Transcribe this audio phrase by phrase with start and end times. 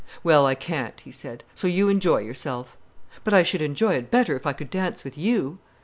[0.23, 1.43] "Well, I can't," he said.
[1.53, 2.75] "So you enjoy yourself."
[3.23, 5.59] "But I should enjoy it better if I could dance with you."